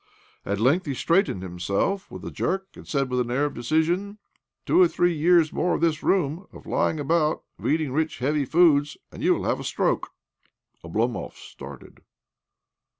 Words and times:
At 0.47 0.59
length 0.59 0.87
he 0.87 0.95
straightened 0.95 1.43
himself 1.43 2.09
"with 2.09 2.25
a 2.25 2.31
jerk, 2.31 2.69
and 2.73 2.87
said 2.87 3.11
with 3.11 3.19
an 3.19 3.29
air 3.29 3.45
of 3.45 3.53
decision—" 3.53 4.17
Two 4.65 4.81
or 4.81 4.87
three 4.87 5.13
years 5.13 5.53
more 5.53 5.75
of 5.75 5.81
this 5.81 6.01
room, 6.01 6.47
of 6.51 6.65
lying 6.65 6.97
aibout, 6.97 7.43
of 7.59 7.65
eatingi 7.65 7.93
rich, 7.93 8.17
heavy 8.17 8.47
foodfe, 8.47 8.97
and 9.11 9.21
you 9.21 9.35
will 9.35 9.43
have 9.43 9.59
a 9.59 9.63
stroke." 9.63 10.09
Oblomov 10.83 11.33
started. 11.33 12.01